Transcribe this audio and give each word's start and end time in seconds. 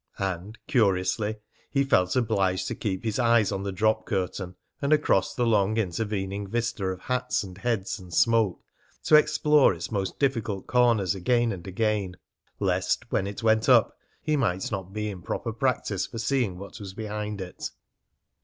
And, 0.17 0.57
curiously, 0.65 1.35
he 1.69 1.83
felt 1.83 2.15
obliged 2.15 2.65
to 2.69 2.73
keep 2.73 3.03
his 3.03 3.19
eyes 3.19 3.51
on 3.51 3.61
the 3.61 3.71
drop 3.71 4.07
curtain, 4.07 4.55
and 4.81 4.91
across 4.91 5.35
the 5.35 5.45
long 5.45 5.77
intervening 5.77 6.47
vista 6.47 6.85
of 6.85 7.01
hats 7.01 7.43
and 7.43 7.55
heads 7.59 7.99
and 7.99 8.11
smoke, 8.11 8.63
to 9.03 9.13
explore 9.15 9.75
its 9.75 9.91
most 9.91 10.17
difficult 10.17 10.65
corners 10.65 11.13
again 11.13 11.51
and 11.51 11.67
again, 11.67 12.17
lest, 12.59 13.11
when 13.11 13.27
it 13.27 13.43
went 13.43 13.69
up, 13.69 13.95
he 14.23 14.35
might 14.35 14.71
not 14.71 14.91
be 14.91 15.07
in 15.07 15.21
proper 15.21 15.53
practice 15.53 16.07
for 16.07 16.17
seeing 16.17 16.57
what 16.57 16.79
was 16.79 16.95
behind 16.95 17.39
it. 17.39 17.69